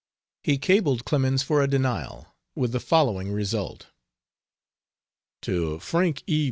[0.43, 3.89] He cabled Clemens for a denial, with the following result:
[5.43, 6.39] To Frank E.